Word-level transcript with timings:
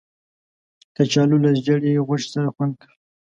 کچالو 0.95 1.37
له 1.43 1.51
زېړې 1.63 2.03
غوښې 2.07 2.27
سره 2.33 2.47
خوند 2.55 2.73
کوي 2.81 2.95